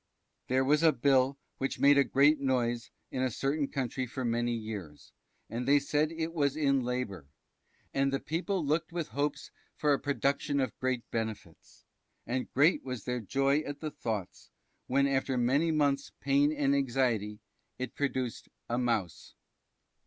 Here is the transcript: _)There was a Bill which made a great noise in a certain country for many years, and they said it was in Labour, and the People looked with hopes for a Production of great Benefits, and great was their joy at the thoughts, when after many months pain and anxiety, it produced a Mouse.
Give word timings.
_)There 0.47 0.65
was 0.65 0.81
a 0.81 0.91
Bill 0.91 1.37
which 1.59 1.79
made 1.79 1.95
a 1.99 2.03
great 2.03 2.39
noise 2.39 2.89
in 3.11 3.21
a 3.21 3.29
certain 3.29 3.67
country 3.67 4.07
for 4.07 4.25
many 4.25 4.53
years, 4.55 5.13
and 5.47 5.67
they 5.67 5.77
said 5.77 6.11
it 6.11 6.33
was 6.33 6.55
in 6.55 6.81
Labour, 6.81 7.27
and 7.93 8.11
the 8.11 8.19
People 8.19 8.65
looked 8.65 8.91
with 8.91 9.09
hopes 9.09 9.51
for 9.75 9.93
a 9.93 9.99
Production 9.99 10.59
of 10.59 10.75
great 10.79 11.03
Benefits, 11.11 11.85
and 12.25 12.51
great 12.51 12.83
was 12.83 13.03
their 13.03 13.19
joy 13.19 13.59
at 13.59 13.79
the 13.79 13.91
thoughts, 13.91 14.49
when 14.87 15.05
after 15.05 15.37
many 15.37 15.69
months 15.69 16.11
pain 16.19 16.51
and 16.51 16.73
anxiety, 16.75 17.39
it 17.77 17.93
produced 17.93 18.49
a 18.67 18.79
Mouse. 18.79 19.35